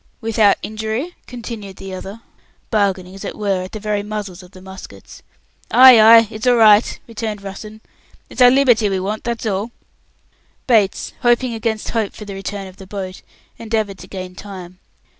[0.19, 2.21] "Without injury?" continued the other,
[2.71, 5.21] bargaining, as it were, at the very muzzles of the muskets.
[5.69, 6.27] "Ay, ay!
[6.31, 7.81] It's all right!" returned Russen.
[8.27, 9.69] "It's our liberty we want, that's all."
[10.65, 13.21] Bates, hoping against hope for the return of the boat,
[13.59, 14.79] endeavoured to gain time.